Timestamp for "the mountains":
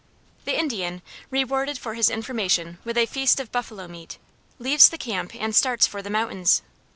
6.01-6.63